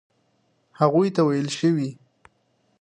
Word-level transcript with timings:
هغوی 0.79 1.07
ته 1.15 1.21
ویل 1.27 1.47
شوي. 1.59 1.89